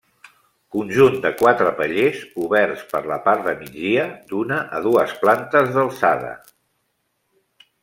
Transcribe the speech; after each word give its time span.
Conjunt 0.75 1.17
de 1.25 1.31
quatre 1.41 1.73
pallers, 1.81 2.23
oberts 2.45 2.81
per 2.95 3.03
la 3.11 3.19
part 3.27 3.45
de 3.49 3.53
migdia, 3.61 4.07
d'una 4.33 4.59
a 4.79 4.81
dues 4.89 5.15
plantes 5.27 5.73
d'alçada. 5.77 6.35